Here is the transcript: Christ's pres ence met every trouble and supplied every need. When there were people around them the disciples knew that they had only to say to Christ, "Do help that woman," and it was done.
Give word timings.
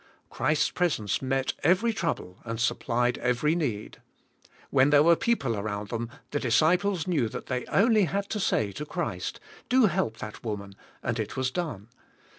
Christ's 0.31 0.71
pres 0.71 0.97
ence 0.97 1.21
met 1.21 1.53
every 1.61 1.93
trouble 1.93 2.39
and 2.43 2.59
supplied 2.59 3.19
every 3.19 3.53
need. 3.53 4.01
When 4.71 4.89
there 4.89 5.03
were 5.03 5.15
people 5.15 5.55
around 5.55 5.89
them 5.89 6.09
the 6.31 6.39
disciples 6.39 7.05
knew 7.05 7.29
that 7.29 7.45
they 7.45 7.59
had 7.59 7.69
only 7.69 8.07
to 8.07 8.39
say 8.39 8.71
to 8.71 8.85
Christ, 8.87 9.39
"Do 9.69 9.85
help 9.85 10.17
that 10.17 10.43
woman," 10.43 10.73
and 11.03 11.19
it 11.19 11.37
was 11.37 11.51
done. 11.51 11.87